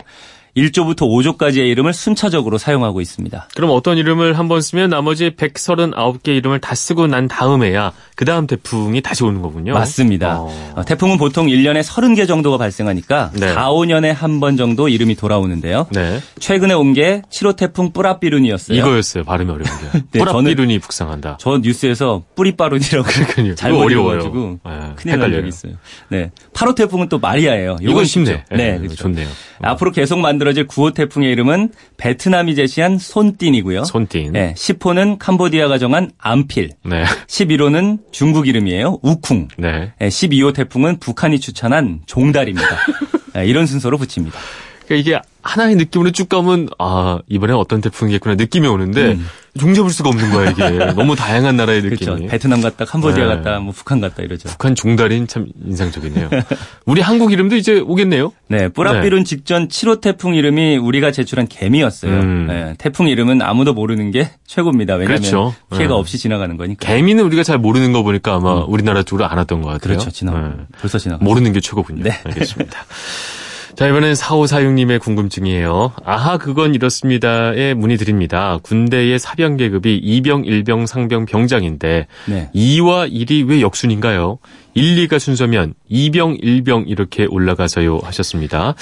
[0.56, 3.48] 1조부터 5조까지의 이름을 순차적으로 사용하고 있습니다.
[3.54, 8.46] 그럼 어떤 이름을 한 번 쓰면 나머지 139개 이름을 다 쓰고 난 다음에야 그 다음
[8.46, 9.72] 태풍이 다시 오는 거군요.
[9.72, 10.40] 맞습니다.
[10.40, 10.72] 어.
[10.76, 13.52] 어 태풍은 보통 1년에 30개 정도가 발생하니까 네.
[13.54, 15.86] 4, 5년에 한 번 정도 이름이 돌아오는데요.
[15.92, 16.20] 네.
[16.40, 18.76] 최근에 온 게 7호 태풍 뿌라비룬이었어요.
[18.76, 19.24] 이거였어요.
[19.24, 20.02] 발음이 어려운 게.
[20.12, 21.38] 네, 뿌라비룬이 북상한다.
[21.40, 23.08] 저 뉴스에서 뿌리빠룬이라고
[23.56, 24.72] 잘못 어려워가지고 네.
[24.96, 25.72] 큰일 날 적이 있어요.
[26.08, 26.30] 네.
[26.52, 27.76] 8호 태풍은 또 마리아예요.
[27.80, 28.44] 이건 쉽네.
[28.50, 28.96] 네, 네 그렇죠.
[28.96, 29.28] 좋네요.
[29.62, 33.84] 앞으로 계속 만들 만들어질 9호 태풍의 이름은 베트남이 제시한 손띵이고요.
[33.84, 34.32] 손띵.
[34.32, 36.70] 네, 10호는 캄보디아가 정한 암필.
[36.84, 37.04] 네.
[37.04, 38.98] 11호는 중국 이름이에요.
[39.02, 39.48] 우쿵.
[39.56, 39.92] 네.
[39.98, 42.68] 네 12호 태풍은 북한이 추천한 종달입니다.
[43.34, 44.38] 네, 이런 순서로 붙입니다.
[44.86, 49.26] 그러니까 이게 하나의 느낌으로 쭉 가면 아 이번에 어떤 태풍이겠구나 느낌이 오는데 음.
[49.58, 50.62] 종잡을 수가 없는 거야 이게
[50.94, 51.98] 너무 다양한 나라의 느낌이.
[51.98, 52.26] 그렇죠.
[52.26, 53.34] 베트남 갔다 캄보디아 네.
[53.34, 54.48] 갔다 뭐 북한 갔다 이러죠.
[54.48, 56.30] 북한 종달인 참 인상적이네요.
[56.86, 58.32] 우리 한국 이름도 이제 오겠네요.
[58.48, 59.24] 네, 뿌라비룬 네.
[59.24, 62.12] 직전 7호 태풍 이름이 우리가 제출한 개미였어요.
[62.12, 62.46] 음.
[62.48, 64.94] 네, 태풍 이름은 아무도 모르는 게 최고입니다.
[64.94, 65.54] 왜냐하면 그렇죠.
[65.70, 65.98] 피해가 네.
[66.00, 66.86] 없이 지나가는 거니까.
[66.86, 68.64] 개미는 우리가 잘 모르는 거 보니까 아마 음.
[68.68, 69.80] 우리나라 쪽으로 안 왔던 것 같아요.
[69.80, 70.32] 그렇죠, 지나.
[70.56, 70.64] 네.
[70.80, 71.18] 벌써 지나.
[71.20, 72.04] 모르는 게 최고군요.
[72.04, 72.10] 네.
[72.24, 72.84] 알겠습니다.
[73.74, 75.92] 자, 이번엔 4546님의 궁금증이에요.
[76.04, 78.58] 아하, 그건 이렇습니다에 문의드립니다.
[78.62, 82.50] 군대의 사병 계급이 2병, 1병, 상병, 병장인데 네.
[82.54, 84.38] 2와 1이 왜 역순인가요?
[84.74, 88.74] 1, 2가 순서면 2병, 1병 이렇게 올라가서요 하셨습니다.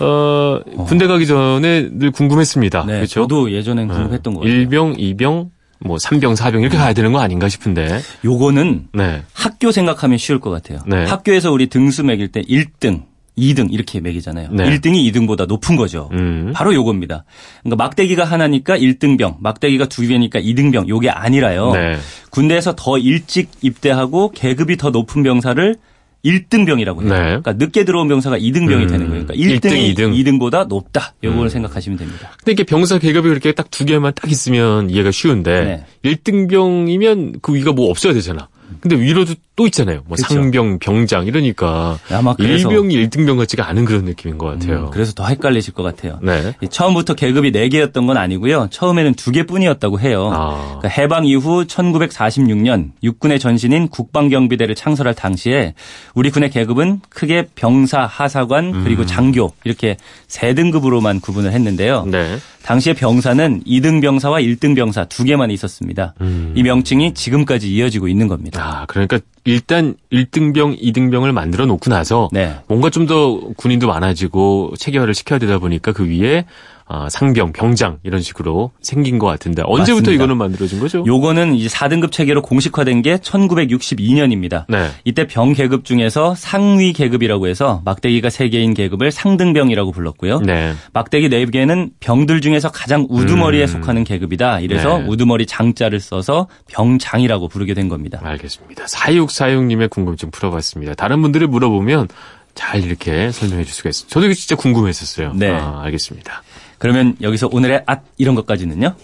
[0.00, 2.84] 어, 군대 가기 전에 늘 궁금했습니다.
[2.86, 3.22] 네, 그렇죠?
[3.22, 4.40] 저도 예전엔 궁금했던 네.
[4.40, 4.68] 거예요.
[4.68, 8.00] 1병, 2병, 뭐 3병, 4병 이렇게 가야 되는 거 아닌가 싶은데.
[8.24, 9.22] 요거는 네.
[9.34, 10.78] 학교 생각하면 쉬울 것 같아요.
[10.86, 11.04] 네.
[11.04, 13.02] 학교에서 우리 등수 매길 때 1등,
[13.38, 14.48] 2등 이렇게 매기잖아요.
[14.52, 14.64] 네.
[14.64, 16.10] 1등이 2등보다 높은 거죠.
[16.12, 16.52] 음.
[16.54, 17.24] 바로 요겁니다.
[17.62, 21.72] 그러니까 막대기가 하나니까 1등병, 막대기가 두 개니까 2등병 요게 아니라요.
[21.72, 21.96] 네.
[22.30, 25.76] 군대에서 더 일찍 입대하고 계급이 더 높은 병사를
[26.24, 27.08] 1등병이라고 해요.
[27.12, 27.18] 네.
[27.24, 28.86] 그러니까 늦게 들어온 병사가 2등병이 음.
[28.86, 29.26] 되는 거예요.
[29.26, 30.38] 그러니까 1등이 1등, 2등.
[30.38, 31.14] 보다 높다.
[31.24, 31.48] 요걸 음.
[31.48, 32.30] 생각하시면 됩니다.
[32.38, 36.10] 근데 이게 병사 계급이 그렇게 딱 두 개만 딱 있으면 이해가 쉬운데 네.
[36.14, 38.48] 1등병이면 그 위가 뭐 없어야 되잖아.
[38.80, 40.02] 근데 위로도 또 있잖아요.
[40.06, 40.34] 뭐 그렇죠.
[40.34, 44.84] 상병, 병장 이러니까 아마 일병이 1등병 같지가 않은 그런 느낌인 것 같아요.
[44.86, 46.18] 음, 그래서 더 헷갈리실 것 같아요.
[46.22, 46.54] 네.
[46.70, 48.68] 처음부터 계급이 4개였던 건 아니고요.
[48.70, 50.30] 처음에는 2개뿐이었다고 해요.
[50.32, 50.78] 아.
[50.80, 55.74] 그러니까 해방 이후 1946년 육군의 전신인 국방경비대를 창설할 당시에
[56.14, 59.06] 우리 군의 계급은 크게 병사, 하사관 그리고 음.
[59.06, 62.06] 장교 이렇게 세 등급으로만 구분을 했는데요.
[62.06, 62.38] 네.
[62.62, 66.14] 당시에 병사는 2등 병사와 1등 병사 두 개만 있었습니다.
[66.20, 66.52] 음.
[66.54, 68.62] 이 명칭이 지금까지 이어지고 있는 겁니다.
[68.62, 72.54] 아, 그러니까 일단 1등병, 2등병을 만들어 놓고 나서 네.
[72.68, 76.44] 뭔가 좀 더 군인도 많아지고 체계화를 시켜야 되다 보니까 그 위에
[76.86, 80.12] 아, 상병, 병장 이런 식으로 생긴 것 같은데 언제부터 맞습니다.
[80.12, 81.04] 이거는 만들어진 거죠?
[81.06, 84.64] 요거는 이제 4등급 체계로 공식화된 게 1962년입니다.
[84.68, 84.90] 네.
[85.04, 90.40] 이때 병 계급 중에서 상위 계급이라고 해서 막대기가 3개인 계급을 상등병이라고 불렀고요.
[90.40, 90.74] 네.
[90.92, 93.66] 막대기 4개는 병들 중에서 가장 우두머리에 음.
[93.66, 94.60] 속하는 계급이다.
[94.60, 95.06] 이래서 네.
[95.06, 98.20] 우두머리 장자를 써서 병장이라고 부르게 된 겁니다.
[98.22, 98.84] 알겠습니다.
[98.84, 100.94] 4646님의 궁금증 풀어봤습니다.
[100.94, 102.08] 다른 분들이 물어보면
[102.54, 104.08] 잘 이렇게 설명해 줄 수가 있어요.
[104.08, 105.32] 저도 이게 진짜 궁금했었어요.
[105.34, 105.50] 네.
[105.50, 106.42] 아, 알겠습니다.
[106.82, 108.96] 그러면 여기서 오늘의 앗 이런 것까지는요.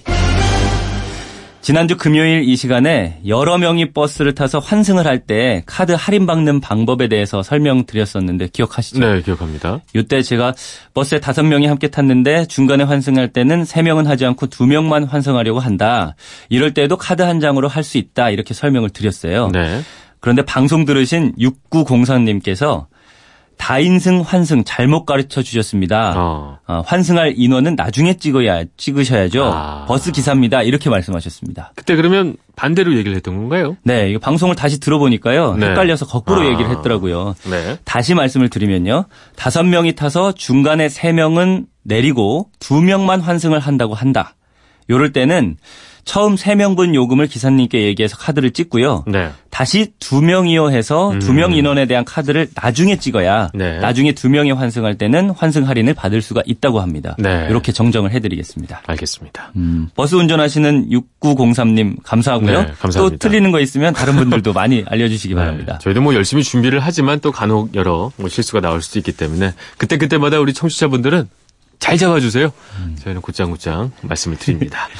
[1.60, 7.06] 지난주 금요일 이 시간에 여러 명이 버스를 타서 환승을 할 때 카드 할인 받는 방법에
[7.06, 8.98] 대해서 설명드렸었는데 기억하시죠?
[8.98, 9.78] 네, 기억합니다.
[9.94, 10.54] 이때 제가
[10.92, 15.60] 버스에 다섯 명이 함께 탔는데 중간에 환승할 때는 세 명은 하지 않고 두 명만 환승하려고
[15.60, 16.16] 한다.
[16.48, 18.30] 이럴 때도 카드 한 장으로 할 수 있다.
[18.30, 19.50] 이렇게 설명을 드렸어요.
[19.52, 19.82] 네.
[20.18, 22.86] 그런데 방송 들으신 6904님께서
[23.58, 26.14] 다인승 환승 잘못 가르쳐 주셨습니다.
[26.16, 26.58] 어.
[26.66, 29.44] 어, 환승할 인원은 나중에 찍어야 찍으셔야죠.
[29.44, 29.84] 아.
[29.86, 30.62] 버스 기사입니다.
[30.62, 31.72] 이렇게 말씀하셨습니다.
[31.74, 33.76] 그때 그러면 반대로 얘기를 했던 건가요?
[33.82, 35.56] 네, 이거 방송을 다시 들어보니까요.
[35.56, 35.70] 네.
[35.70, 36.46] 헷갈려서 거꾸로 아.
[36.46, 37.34] 얘기를 했더라고요.
[37.50, 37.78] 네.
[37.84, 39.04] 다시 말씀을 드리면요.
[39.36, 44.34] 다섯 명이 타서 중간에 세 명은 내리고 두 명만 환승을 한다고 한다.
[44.88, 45.56] 요럴 때는
[46.08, 49.04] 처음 3명분 요금을 기사님께 얘기해서 카드를 찍고요.
[49.06, 49.30] 네.
[49.50, 51.18] 다시 2명이요 해서 음.
[51.18, 53.78] 2명 인원에 대한 카드를 나중에 찍어야 네.
[53.78, 57.14] 나중에 2명이 환승할 때는 환승 할인을 받을 수가 있다고 합니다.
[57.18, 57.46] 네.
[57.50, 58.80] 이렇게 정정을 해드리겠습니다.
[58.86, 59.52] 알겠습니다.
[59.56, 59.90] 음.
[59.94, 62.62] 버스 운전하시는 6903님 감사하고요.
[62.62, 63.00] 네, 감사합니다.
[63.00, 65.38] 또 틀리는 거 있으면 다른 분들도 많이 알려주시기 네.
[65.38, 65.78] 바랍니다.
[65.82, 70.40] 저희도 뭐 열심히 준비를 하지만 또 간혹 여러 뭐 실수가 나올 수도 있기 때문에 그때그때마다
[70.40, 71.28] 우리 청취자분들은
[71.80, 72.50] 잘 잡아주세요.
[72.78, 72.96] 음.
[73.04, 74.88] 저희는 곧장곧장 말씀을 드립니다.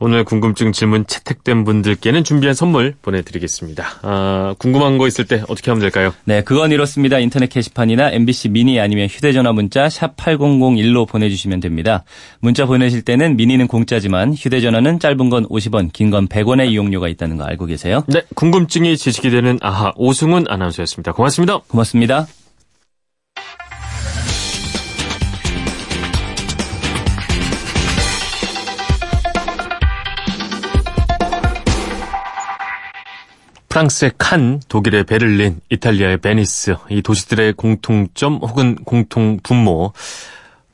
[0.00, 3.84] 오늘 궁금증 질문 채택된 분들께는 준비한 선물 보내드리겠습니다.
[4.02, 6.12] 아, 궁금한 거 있을 때 어떻게 하면 될까요?
[6.24, 7.18] 네, 그건 이렇습니다.
[7.18, 12.04] 인터넷 게시판이나 MBC 미니 아니면 휴대전화 문자 샵 8001로 보내주시면 됩니다.
[12.40, 17.44] 문자 보내실 때는 미니는 공짜지만 휴대전화는 짧은 건 50원, 긴 건 100원의 이용료가 있다는 거
[17.44, 18.04] 알고 계세요?
[18.06, 21.12] 네, 궁금증이 지식이 되는 아하 오승훈 아나운서였습니다.
[21.12, 21.58] 고맙습니다.
[21.66, 22.26] 고맙습니다.
[33.76, 39.92] 프랑스의 칸, 독일의 베를린, 이탈리아의 베니스, 이 도시들의 공통점 혹은 공통 분모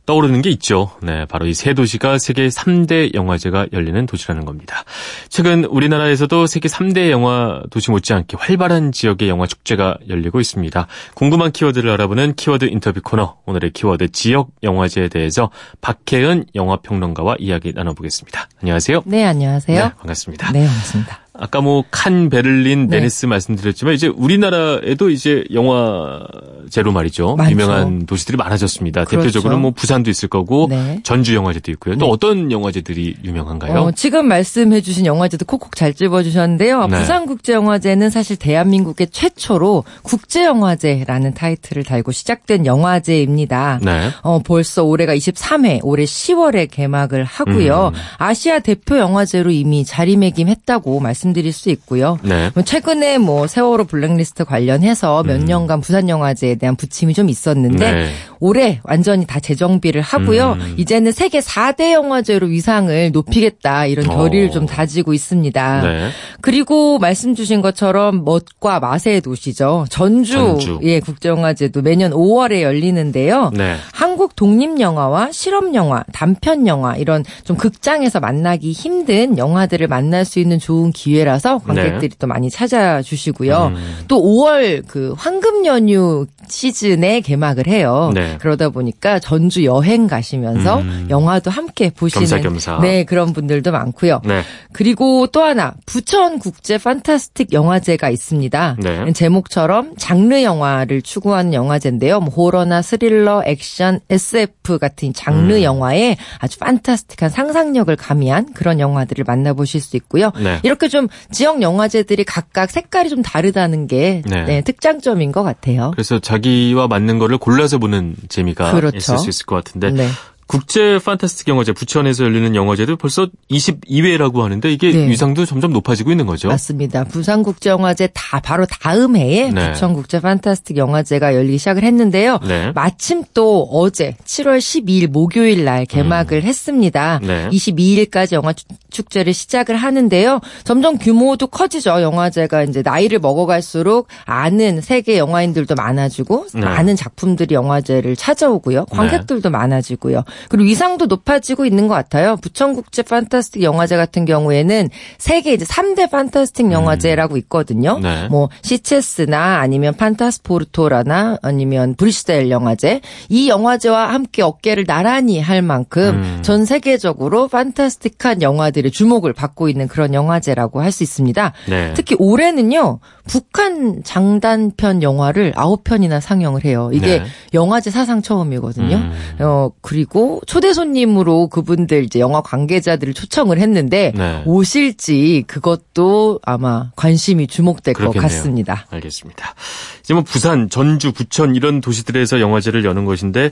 [0.07, 0.93] 떠오르는 게 있죠.
[1.03, 4.85] 네, 바로 이 세 도시가 세계 3대 영화제가 열리는 도시라는 겁니다.
[5.29, 10.87] 최근 우리나라에서도 세계 3대 영화 도시 못지않게 활발한 지역의 영화 축제가 열리고 있습니다.
[11.15, 18.49] 궁금한 키워드를 알아보는 키워드 인터뷰 코너, 오늘의 키워드 지역 영화제에 대해서 박혜은 영화평론가와 이야기 나눠보겠습니다.
[18.61, 19.03] 안녕하세요.
[19.07, 19.85] 네, 안녕하세요.
[19.87, 20.53] 네, 반갑습니다.
[20.53, 21.21] 네, 반갑습니다.
[21.43, 22.99] 아까 뭐 칸, 베를린, 네.
[22.99, 26.25] 베니스 말씀드렸지만 이제 우리나라에도 이제 영화
[26.71, 27.35] 제로 말이죠.
[27.35, 27.51] 많죠.
[27.51, 29.05] 유명한 도시들이 많아졌습니다.
[29.07, 29.25] 그렇죠.
[29.25, 31.01] 대표적으로 뭐 부산도 있을 거고 네.
[31.03, 31.99] 전주 영화제도 있고요.
[31.99, 32.13] 또 네.
[32.13, 33.81] 어떤 영화제들이 유명한가요?
[33.81, 36.87] 어, 지금 말씀해 주신 영화제도 콕콕 잘 집어 주셨는데요.
[36.87, 37.01] 네.
[37.01, 43.81] 부산 국제 영화제는 사실 대한민국의 최초로 국제 영화제라는 타이틀을 달고 시작된 영화제입니다.
[43.83, 44.11] 네.
[44.23, 47.91] 어, 벌써 올해가 23회, 올해 10월에 개막을 하고요.
[47.93, 48.01] 음.
[48.19, 52.19] 아시아 대표 영화제로 이미 자리매김했다고 말씀 말씀드릴 수 있고요.
[52.23, 52.51] 네.
[52.55, 55.45] 뭐 최근에 뭐 세월호 블랙리스트 관련해서 몇 음.
[55.47, 58.11] 년간 부산 영화제 영화제에 대한 부침이 좀 있었는데 네.
[58.43, 60.57] 올해 완전히 다 재정비를 하고요.
[60.59, 60.75] 음.
[60.77, 64.51] 이제는 세계 4대 영화제로 위상을 높이겠다 이런 결의를 어.
[64.51, 65.83] 좀 다지고 있습니다.
[65.83, 66.09] 네.
[66.41, 69.87] 그리고 말씀 주신 것처럼 멋과 맛의 도시죠.
[69.91, 70.81] 전주, 전주.
[70.83, 73.53] 예 국제영화제도 매년 5월에 열리는데요.
[73.55, 73.77] 네.
[73.93, 80.41] 한국 독립 영화와 실험 영화, 단편 영화 이런 좀 극장에서 만나기 힘든 영화들을 만날 수
[80.41, 82.17] 있는 좋은 기회라서 관객들이 네.
[82.19, 83.73] 또 많이 찾아주시고요.
[83.77, 83.99] 음.
[84.09, 88.11] 또 5월 그 황금 연휴 시즌에 개막을 해요.
[88.13, 88.32] 네.
[88.39, 91.07] 그러다 보니까 전주 여행 가시면서 음.
[91.11, 92.79] 영화도 함께 보시는 겸사겸사.
[92.81, 94.21] 네 그런 분들도 많고요.
[94.25, 94.43] 네.
[94.73, 98.77] 그리고 또 하나 부천 국제 판타스틱 영화제가 있습니다.
[98.81, 99.13] 네.
[99.13, 102.21] 제목처럼 장르 영화를 추구하는 영화제인데요.
[102.21, 105.63] 뭐 호러나 스릴러, 액션, SF 같은 장르 음.
[105.63, 110.33] 영화에 아주 판타스틱한 상상력을 가미한 그런 영화들을 만나보실 수 있고요.
[110.43, 110.61] 네.
[110.63, 114.45] 이렇게 좀 지역 영화제들이 각각 색깔이 좀 다르다는 게 네.
[114.45, 115.91] 네, 특장점인 것 같아요.
[115.93, 118.97] 그래서 자기와 맞는 거를 골라서 보는 재미가 그렇죠.
[118.97, 120.09] 있을 수 있을 것 같은데 네.
[120.53, 125.09] 국제 판타스틱 영화제 부천에서 열리는 영화제도 벌써 22회라고 하는데 이게 네.
[125.09, 126.49] 위상도 점점 높아지고 있는 거죠.
[126.49, 127.05] 맞습니다.
[127.05, 129.73] 부산 국제 영화제 다 바로 다음 해에 네.
[129.73, 132.39] 부천 국제 판타스틱 영화제가 열리기 시작을 했는데요.
[132.47, 132.71] 네.
[132.75, 136.43] 마침 또 어제 7월 12일 목요일 날 개막을 음.
[136.43, 137.19] 했습니다.
[137.23, 138.53] 22일까지 영화
[138.91, 140.41] 축제를 시작을 하는데요.
[140.65, 142.03] 점점 규모도 커지죠.
[142.03, 146.61] 영화제가 이제 나이를 먹어갈수록 아는 세계 영화인들도 많아지고 네.
[146.61, 148.85] 많은 작품들이 영화제를 찾아오고요.
[148.87, 150.25] 관객들도 많아지고요.
[150.49, 152.37] 그리고 위상도 높아지고 있는 것 같아요.
[152.37, 156.73] 부천국제 판타스틱 영화제 같은 경우에는 세계 이제 3대 판타스틱 음.
[156.73, 157.99] 영화제라고 있거든요.
[157.99, 158.29] 네.
[158.29, 166.39] 뭐 시체스나 아니면 판타스포르토라나 아니면 브리스델 영화제 이 영화제와 함께 어깨를 나란히 할 만큼 음.
[166.43, 171.53] 전 세계적으로 판타스틱한 영화들의 주목을 받고 있는 그런 영화제라고 할 수 있습니다.
[171.69, 171.93] 네.
[171.95, 173.01] 특히 올해는요.
[173.27, 176.91] 북한 장단편 영화를 9편이나 상영을 해요.
[176.93, 177.25] 이게 네.
[177.55, 178.97] 영화제 사상 처음이거든요.
[178.97, 179.13] 음.
[179.41, 184.43] 어 그리고 초대 손님으로 그분들 이제 영화 관계자들을 초청을 했는데 네.
[184.47, 188.21] 오실지 그것도 아마 관심이 주목될 그렇겠네요.
[188.21, 188.87] 것 같습니다.
[188.91, 189.55] 알겠습니다.
[190.01, 193.51] 이제 뭐 부산, 전주, 부천 이런 도시들에서 영화제를 여는 것인데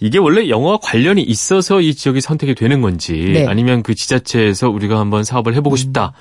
[0.00, 3.46] 이게 원래 영화와 관련이 있어서 이 지역이 선택이 되는 건지 네.
[3.46, 5.76] 아니면 그 지자체에서 우리가 한번 사업을 해보고 음.
[5.76, 6.12] 싶다.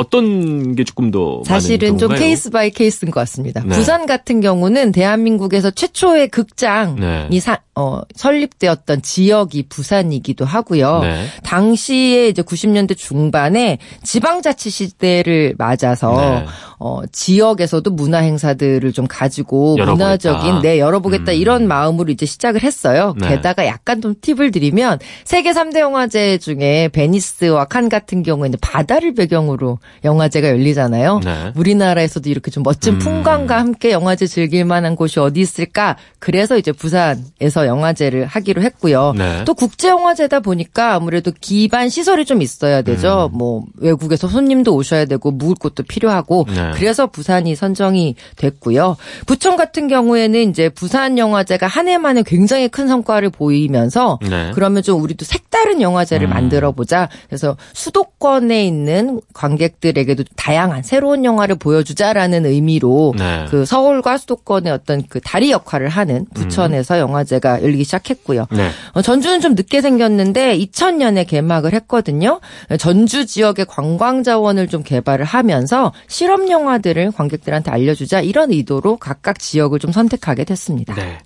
[0.00, 3.62] 어떤 게 조금 더 사실은 좀 case by case인 것 같습니다.
[3.66, 3.76] 네.
[3.76, 7.40] 부산 같은 경우는 대한민국에서 최초의 극장이 네.
[7.40, 11.00] 사, 어, 설립되었던 지역이 부산이기도 하고요.
[11.00, 11.26] 네.
[11.44, 16.46] 당시에 이제 90년대 중반에 지방자치 시대를 맞아서 네.
[16.78, 19.92] 어, 지역에서도 문화 행사들을 좀 가지고 열어보겠다.
[19.92, 21.36] 문화적인 네 열어보겠다 음.
[21.36, 23.14] 이런 마음으로 이제 시작을 했어요.
[23.20, 23.28] 네.
[23.28, 29.78] 게다가 약간 좀 팁을 드리면 세계 3대 영화제 중에 베니스와 칸 같은 경우에는 바다를 배경으로
[30.04, 31.20] 영화제가 열리잖아요.
[31.24, 31.52] 네.
[31.54, 32.98] 우리나라에서도 이렇게 좀 멋진 음.
[32.98, 35.96] 풍광과 함께 영화제 즐길 만한 곳이 어디 있을까?
[36.18, 39.12] 그래서 이제 부산에서 영화제를 하기로 했고요.
[39.16, 39.44] 네.
[39.44, 43.28] 또 국제 영화제다 보니까 아무래도 기반 시설이 좀 있어야 되죠.
[43.32, 43.36] 음.
[43.38, 46.70] 뭐 외국에서 손님도 오셔야 되고 묵을 곳도 필요하고 네.
[46.74, 48.96] 그래서 부산이 선정이 됐고요.
[49.26, 54.52] 부천 같은 경우에는 이제 부산 영화제가 한 해 만에 굉장히 큰 성과를 보이면서 네.
[54.54, 56.30] 그러면 좀 우리도 색다른 영화제를 음.
[56.30, 57.08] 만들어 보자.
[57.26, 63.46] 그래서 수도권에 있는 관객 들에게도 다양한 새로운 영화를 보여주자라는 의미로 네.
[63.48, 67.00] 그 서울과 수도권의 어떤 그 다리 역할을 하는 부천에서 음.
[67.00, 68.46] 영화제가 열리기 시작했고요.
[68.50, 68.70] 네.
[68.92, 72.40] 어, 전주는 좀 늦게 생겼는데 2000년에 개막을 했거든요.
[72.78, 79.78] 전주 지역의 관광 자원을 좀 개발을 하면서 실험 영화들을 관객들한테 알려주자 이런 의도로 각각 지역을
[79.78, 80.94] 좀 선택하게 됐습니다.
[80.94, 81.18] 네.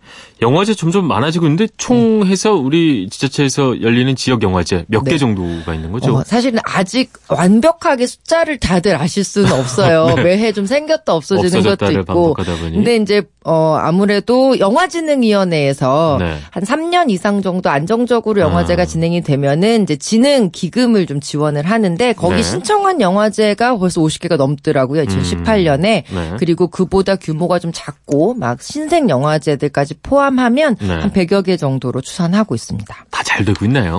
[0.42, 2.26] 영화제 점점 많아지고 있는데 총 네.
[2.26, 5.18] 해서 우리 지자체에서 열리는 지역 영화제 몇개 네.
[5.18, 6.16] 정도가 있는 거죠?
[6.16, 10.06] 어, 사실은 아직 완벽하게 숫자 를 다들 아실 수는 없어요.
[10.16, 10.22] 네.
[10.24, 12.34] 매해 좀 생겼다 없어지는 것도 있고.
[12.34, 16.38] 근데 이제 어 아무래도 영화진흥위원회에서 네.
[16.50, 18.86] 한 3년 이상 정도 안정적으로 영화제가 아.
[18.86, 22.42] 진행이 되면은 이제 진흥 기금을 좀 지원을 하는데 거기 네.
[22.42, 25.04] 신청한 영화제가 벌써 50개가 넘더라고요.
[25.04, 26.14] 2018년에 음.
[26.14, 26.32] 네.
[26.38, 30.88] 그리고 그보다 규모가 좀 작고 막 신생 영화제들까지 포함하면 네.
[30.88, 33.06] 한 100여 개 정도로 추산하고 있습니다.
[33.10, 33.98] 다 잘 되고 있나요?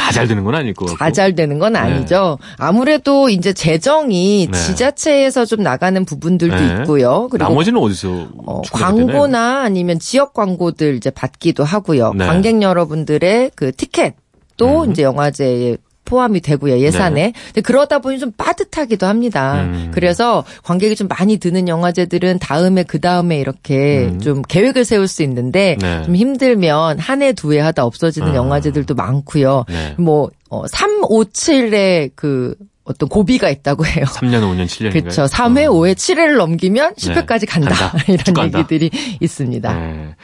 [0.00, 0.98] 다 잘 되는 건 아닐 거 같고.
[0.98, 1.78] 다 잘 되는 건 네.
[1.80, 2.38] 아니죠.
[2.56, 4.58] 아무래도 이제 재정이 네.
[4.58, 6.74] 지자체에서 좀 나가는 부분들도 네.
[6.80, 7.28] 있고요.
[7.30, 12.14] 그리고 나머지는 어디서 어, 광고나 아니면 지역 광고들 이제 받기도 하고요.
[12.14, 12.26] 네.
[12.26, 14.90] 관객 여러분들의 그 티켓도 음.
[14.90, 17.22] 이제 영화제에 포함이 되고요 예산에.
[17.26, 17.32] 네.
[17.48, 19.62] 근데 그러다 보니 좀 빠듯하기도 합니다.
[19.64, 19.90] 음.
[19.92, 24.20] 그래서 관객이 좀 많이 드는 영화제들은 다음에 그 다음에 이렇게 음.
[24.20, 26.02] 좀 계획을 세울 수 있는데 네.
[26.04, 28.34] 좀 힘들면 한 해 두 해 하다 없어지는 아.
[28.36, 29.66] 영화제들도 많고요.
[29.68, 29.94] 네.
[29.98, 32.54] 뭐 어, 357의 그
[32.90, 34.04] 어떤 고비가 있다고 해요.
[34.06, 34.92] 3년, 5년, 7년.
[34.92, 35.24] 그렇죠.
[35.24, 35.72] 3회, 어.
[35.72, 37.46] 5회, 7회를 넘기면 10회까지 네.
[37.46, 37.74] 간다.
[37.74, 38.04] 간다.
[38.08, 39.16] 이런 얘기들이 간다.
[39.20, 39.72] 있습니다.
[39.74, 40.14] 네.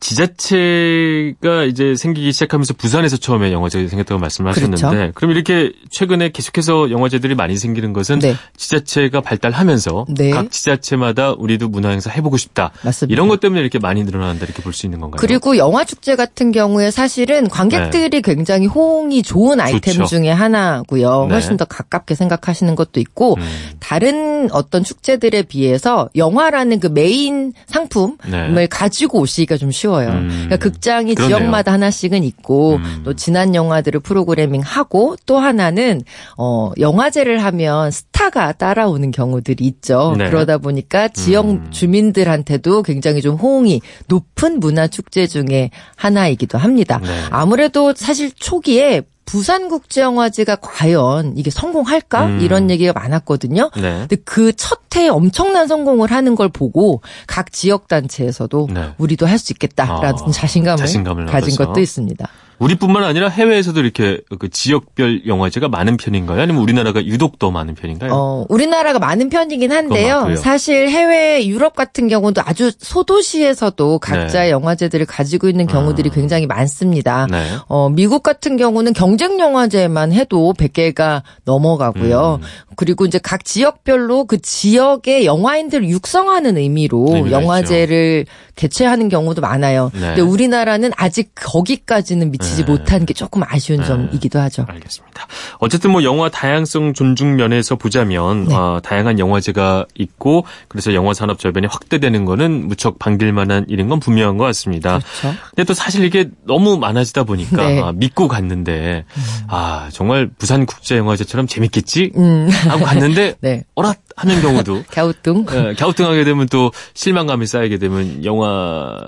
[0.00, 5.12] 지자체가 이제 생기기 시작하면서 부산에서 처음에 영화제가 생겼다고 말씀을 하셨는데 그렇죠.
[5.14, 8.34] 그럼 이렇게 최근에 계속해서 영화제들이 많이 생기는 것은 네.
[8.56, 10.30] 지자체가 발달하면서 네.
[10.30, 12.70] 각 지자체마다 우리도 문화 행사 해보고 싶다.
[12.82, 13.12] 맞습니다.
[13.12, 15.18] 이런 것 때문에 이렇게 많이 늘어난다 이렇게 볼 수 있는 건가요?
[15.18, 18.20] 그리고 영화 축제 같은 경우에 사실은 관객들이 네.
[18.20, 20.06] 굉장히 호응이 좋은 아이템 좋죠.
[20.06, 21.24] 중에 하나고요.
[21.26, 21.32] 네.
[21.34, 23.42] 훨씬 더 가깝게 생각하시는 것도 있고 음.
[23.80, 28.16] 다른 어떤 축제들에 비해서 영화라는 그 메인 상품을
[28.54, 28.66] 네.
[28.68, 29.87] 가지고 오시기가 좀 쉬워요.
[29.88, 30.10] 쉬워요.
[30.10, 30.28] 음.
[30.28, 31.38] 그러니까 극장이 그러네요.
[31.38, 33.02] 지역마다 하나씩은 있고 음.
[33.04, 36.02] 또 지난 영화들을 프로그래밍 하고 또 하나는
[36.36, 40.14] 어 영화제를 하면 스타가 따라오는 경우들이 있죠.
[40.18, 40.28] 네.
[40.28, 41.70] 그러다 보니까 지역 음.
[41.70, 47.00] 주민들한테도 굉장히 좀 호응이 높은 문화 축제 중에 하나이기도 합니다.
[47.02, 47.08] 네.
[47.30, 52.40] 아무래도 사실 초기에 부산국제영화제가 과연 이게 성공할까 음.
[52.40, 53.70] 이런 얘기가 많았거든요.
[53.76, 53.98] 네.
[54.00, 58.90] 근데 그 첫해 엄청난 성공을 하는 걸 보고 각 지역 단체에서도 네.
[58.98, 62.28] 우리도 할 수 있겠다라는 아, 자신감을, 자신감을 가진 것도 있습니다.
[62.58, 66.42] 우리뿐만 아니라 해외에서도 이렇게 그 지역별 영화제가 많은 편인가요?
[66.42, 68.10] 아니면 우리나라가 유독 더 많은 편인가요?
[68.12, 70.34] 어, 우리나라가 많은 편이긴 한데요.
[70.36, 74.50] 사실 해외 유럽 같은 경우도 아주 소도시에서도 각자의 네.
[74.50, 76.14] 영화제들을 가지고 있는 경우들이 음.
[76.14, 77.26] 굉장히 많습니다.
[77.30, 77.44] 네.
[77.68, 82.40] 어, 미국 같은 경우는 경쟁 영화제만 해도 100개가 넘어가고요.
[82.42, 82.46] 음.
[82.76, 88.32] 그리고 이제 각 지역별로 그 지역의 영화인들을 육성하는 의미로 영화제를 있죠.
[88.54, 89.90] 개최하는 경우도 많아요.
[89.94, 90.00] 네.
[90.00, 92.70] 근데 우리나라는 아직 거기까지는 미치 지 네.
[92.70, 93.86] 못한 게 조금 아쉬운 네.
[93.86, 94.64] 점이기도 하죠.
[94.68, 95.26] 알겠습니다.
[95.58, 98.54] 어쨌든 뭐 영화 다양성 존중 면에서 보자면 네.
[98.54, 104.00] 어, 다양한 영화제가 있고 그래서 영화 산업 저변이 확대되는 거는 무척 반길 만한 일인 건
[104.00, 104.98] 분명한 것 같습니다.
[104.98, 105.38] 그렇죠.
[105.50, 107.80] 근데 또 사실 이게 너무 많아지다 보니까 네.
[107.82, 109.22] 아, 믿고 갔는데 음.
[109.48, 112.48] 아 정말 부산 국제 영화제처럼 재밌겠지 음.
[112.68, 113.64] 하고 갔는데 네.
[113.74, 118.98] 어라 하는 경우도 갸우뚱 네, 갸우뚱하게 되면 또 실망감이 쌓이게 되면 영화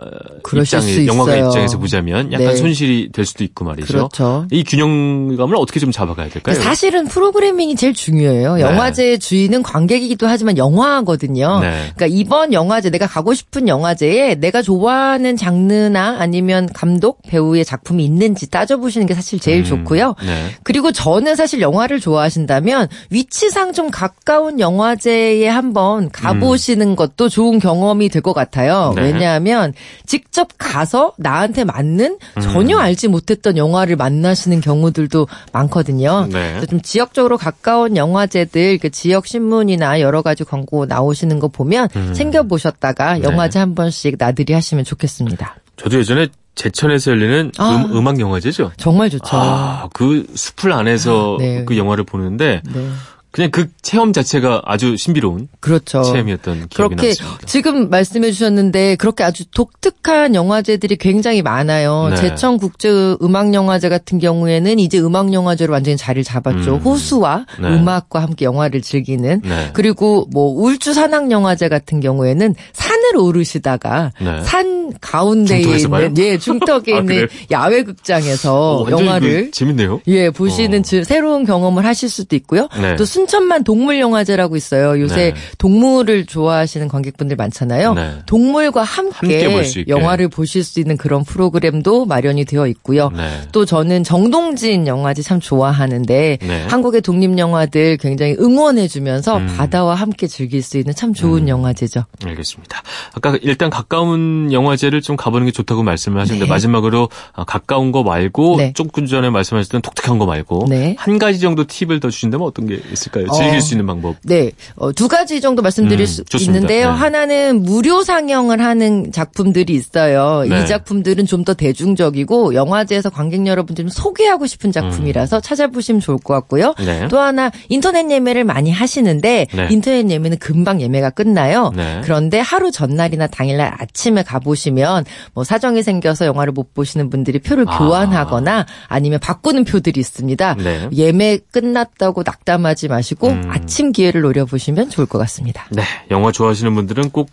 [0.54, 2.56] 입장에 영화가 입장에서 보자면 약간 네.
[2.56, 3.92] 손실이 될 수도 있고 말이죠.
[3.92, 4.46] 그렇죠.
[4.52, 6.54] 이 균형감을 어떻게 좀 잡아가야 될까요?
[6.54, 8.56] 사실은 프로그래밍이 제일 중요해요.
[8.56, 8.62] 네.
[8.62, 11.58] 영화제의 주인은 관객이기도 하지만 영화거든요.
[11.60, 11.90] 네.
[11.96, 18.48] 그러니까 이번 영화제 내가 가고 싶은 영화제에 내가 좋아하는 장르나 아니면 감독 배우의 작품이 있는지
[18.48, 20.14] 따져보시는 게 사실 제일 음, 좋고요.
[20.24, 20.50] 네.
[20.62, 26.96] 그리고 저는 사실 영화를 좋아하신다면 위치상 좀 가까운 영화 영 화제에 한번 가보시는 음.
[26.96, 28.92] 것도 좋은 경험이 될 것 같아요.
[28.96, 29.02] 네.
[29.02, 29.72] 왜냐하면
[30.04, 32.80] 직접 가서 나한테 맞는 전혀 음.
[32.82, 36.28] 알지 못했던 영화를 만나시는 경우들도 많거든요.
[36.30, 36.60] 네.
[36.66, 42.12] 좀 지역적으로 가까운 영화제들 그 지역 신문이나 여러 가지 광고 나오시는 거 보면 음.
[42.12, 43.22] 챙겨 보셨다가 네.
[43.22, 45.56] 영화제 한 번씩 나들이 하시면 좋겠습니다.
[45.76, 48.72] 저도 예전에 제천에서 열리는 아, 음, 악 영화제죠.
[48.76, 49.24] 정말 좋죠.
[49.32, 51.64] 아, 그 숲을 안에서 네.
[51.64, 52.86] 그 영화를 보는데 네.
[53.30, 56.02] 그냥 그 체험 자체가 아주 신비로운 그렇죠.
[56.02, 57.46] 체험이었던 기억이 그렇게 났습니다.
[57.46, 62.08] 지금 말씀해 주셨는데 그렇게 아주 독특한 영화제들이 굉장히 많아요.
[62.10, 62.16] 네.
[62.16, 62.88] 제천 국제
[63.22, 66.74] 음악 영화제 같은 경우에는 이제 음악 영화제로 완전히 자리를 잡았죠.
[66.74, 66.80] 음.
[66.80, 67.68] 호수와 네.
[67.68, 69.70] 음악과 함께 영화를 즐기는 네.
[69.74, 74.42] 그리고 뭐 울주 산악 영화제 같은 경우에는 산을 오르시다가 네.
[74.42, 76.16] 산 가운데에 있는?
[76.18, 80.00] 예 중턱에 아, 있는 야외 극장에서 오, 영화를 재밌네요.
[80.08, 81.04] 예 보시는 어.
[81.04, 82.68] 새로운 경험을 하실 수도 있고요.
[82.80, 82.96] 네.
[82.96, 85.00] 또순 천만 동물영화제라고 있어요.
[85.00, 85.40] 요새 네.
[85.59, 87.94] 동물을 좋아하시는 관객분들 많잖아요.
[87.94, 88.12] 네.
[88.26, 93.11] 동물과 함께, 함께 영화를 보실 수 있는 그런 프로그램도 마련이 되어 있고요.
[93.11, 93.42] 네.
[93.52, 96.66] 또 저는 정동진 영화제 참 좋아하는데 네.
[96.68, 99.54] 한국의 독립 영화들 굉장히 응원해 주면서 음.
[99.56, 101.48] 바다와 함께 즐길 수 있는 참 좋은 음.
[101.48, 102.04] 영화제죠.
[102.24, 102.83] 알겠습니다.
[103.14, 106.50] 아까 일단 가까운 영화제를 좀 가보는 게 좋다고 말씀을 하셨는데 네.
[106.50, 112.00] 마지막으로 아, 가까운 거 말고 조금 전에 말씀하셨던 독특한 거 말고 한 가지 정도 팁을
[112.00, 113.09] 더 주신다면 어떤 게 있을까요?
[113.18, 113.26] 있을까요?
[113.36, 114.16] 즐길 어, 수 있는 방법.
[114.22, 114.52] 네.
[114.76, 116.54] 어, 두 가지 정도 말씀드릴 음, 수 좋습니다.
[116.58, 116.92] 있는데요.
[116.92, 116.96] 네.
[116.98, 120.44] 하나는 무료 상영을 하는 작품들이 있어요.
[120.48, 120.62] 네.
[120.62, 125.40] 이 작품들은 좀 더 대중적이고 영화제에서 관객 여러분들 좀 소개하고 싶은 작품이라서 음.
[125.42, 126.74] 찾아보시면 좋을 것 같고요.
[126.84, 127.08] 네.
[127.08, 129.68] 또 하나 인터넷 예매를 많이 하시는데 네.
[129.70, 131.72] 인터넷 예매는 금방 예매가 끝나요.
[131.74, 132.02] 네.
[132.04, 137.78] 그런데 하루 전날이나 당일날 아침에 가보시면 뭐 사정이 생겨서 영화를 못 보시는 분들이 표를 아.
[137.78, 140.56] 교환하거나 아니면 바꾸는 표들이 있습니다.
[140.56, 140.88] 네.
[140.92, 143.50] 예매 끝났다고 낙담하지 마 시고 음.
[143.50, 145.66] 아침 기회를 노려보시면 좋을 것 같습니다.
[145.70, 147.30] 네, 영화 좋아하시는 분들은 꼭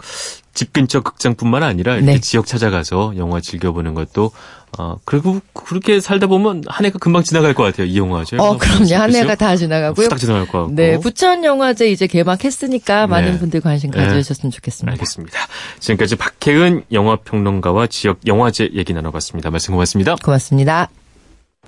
[0.58, 2.20] 집 근처 극장뿐만 아니라 이렇게 네.
[2.20, 4.32] 지역 찾아가서 영화 즐겨보는 것도
[4.80, 8.38] 어 그리고 그렇게 살다 보면 한 해가 금방 지나갈 것 같아요 이 영화죠.
[8.38, 10.10] 어 그럼요 한 해가 다 지나가고요.
[10.10, 10.74] 딱 지나갈 것 같고.
[10.74, 13.08] 네 부천 영화제 이제 개막했으니까 네.
[13.08, 14.00] 많은 분들 관심 네.
[14.04, 14.94] 가져주셨으면 좋겠습니다.
[14.94, 15.40] 알겠습니다.
[15.80, 19.52] 지금까지 박혜은 영화 평론가와 지역 영화제 얘기 나눠봤습니다.
[19.52, 20.16] 말씀 고맙습니다.
[20.24, 20.90] 고맙습니다.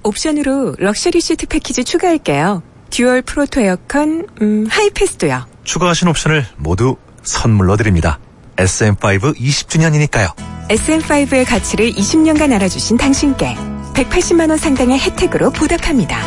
[0.02, 2.64] 옵션으로 luxury seat package 추가할게요.
[2.90, 5.46] dual full auto 에어컨 음, 하이패스도요.
[5.64, 8.20] 추가하신 옵션을 모두 선물로 드립니다.
[8.58, 10.34] SM5 20주년이니까요.
[10.70, 13.56] SM5의 가치를 20년간 알아주신 당신께
[13.94, 16.18] 180만 원 상당의 혜택으로 보답합니다.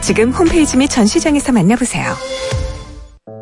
[0.00, 2.14] 지금 홈페이지 및 전시장에서 만나보세요.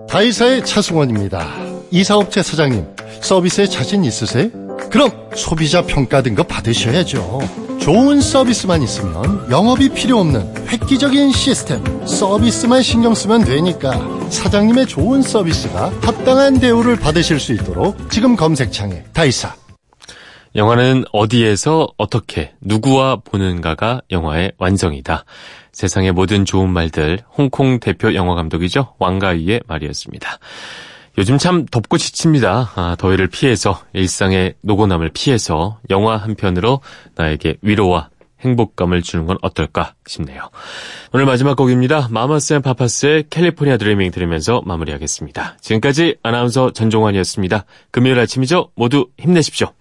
[0.09, 1.49] 다이사의 차승원입니다.
[1.91, 2.87] 이사업체 사장님,
[3.20, 4.51] 서비스에 자신 있으세요?
[4.91, 7.68] 그럼 소비자 평가 등급 받으셔야죠.
[7.81, 13.93] 좋은 서비스만 있으면 영업이 필요 없는 획기적인 시스템, 서비스만 신경 쓰면 되니까
[14.31, 19.55] 사장님의 좋은 서비스가 합당한 대우를 받으실 수 있도록 지금 검색창에 다이사.
[20.57, 25.24] 영화는 어디에서 어떻게 누구와 보는가가 영화의 완성이다.
[25.72, 28.95] 세상의 모든 좋은 말들 홍콩 대표 영화 감독이죠.
[28.99, 30.39] 왕가위의 말이었습니다.
[31.19, 32.71] 요즘 참 덥고 지칩니다.
[32.77, 36.81] 아, 더위를 피해서 일상의 노곤함을 피해서 영화 한 편으로
[37.16, 38.11] 나에게 위로와
[38.43, 40.49] 행복감을 주는 건 어떨까 싶네요.
[41.12, 42.07] 오늘 마지막 곡입니다.
[42.12, 45.57] Mamas and Papas의 California Dreaming 들으면서 마무리하겠습니다.
[45.61, 47.64] 지금까지 아나운서 전종환이었습니다.
[47.91, 48.71] 금요일 아침이죠?
[48.77, 49.73] 모두 힘내십시오.